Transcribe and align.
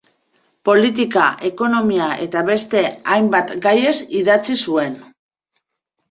Politika, 0.67 1.25
ekonomia 1.49 2.07
eta 2.25 2.41
beste 2.47 2.81
hainbat 3.15 3.53
gaiez 3.67 3.93
idatzi 4.21 4.57
zuen. 4.69 4.97